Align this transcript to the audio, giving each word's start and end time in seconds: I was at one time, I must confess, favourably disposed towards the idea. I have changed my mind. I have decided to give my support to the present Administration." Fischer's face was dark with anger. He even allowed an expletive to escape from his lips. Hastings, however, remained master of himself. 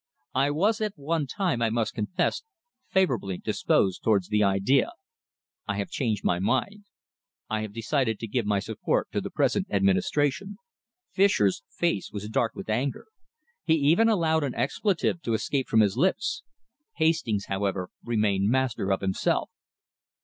I 0.33 0.49
was 0.49 0.81
at 0.81 0.93
one 0.97 1.27
time, 1.27 1.61
I 1.61 1.69
must 1.69 1.93
confess, 1.93 2.41
favourably 2.87 3.37
disposed 3.37 4.01
towards 4.01 4.29
the 4.29 4.41
idea. 4.41 4.93
I 5.67 5.77
have 5.77 5.91
changed 5.91 6.23
my 6.23 6.39
mind. 6.39 6.85
I 7.51 7.61
have 7.61 7.71
decided 7.71 8.17
to 8.17 8.25
give 8.27 8.47
my 8.47 8.57
support 8.61 9.11
to 9.11 9.21
the 9.21 9.29
present 9.29 9.67
Administration." 9.69 10.57
Fischer's 11.11 11.61
face 11.69 12.09
was 12.11 12.27
dark 12.29 12.55
with 12.55 12.67
anger. 12.67 13.09
He 13.63 13.75
even 13.75 14.09
allowed 14.09 14.43
an 14.43 14.55
expletive 14.55 15.21
to 15.21 15.35
escape 15.35 15.67
from 15.67 15.81
his 15.81 15.95
lips. 15.95 16.41
Hastings, 16.95 17.45
however, 17.45 17.91
remained 18.03 18.49
master 18.49 18.91
of 18.91 19.01
himself. 19.01 19.51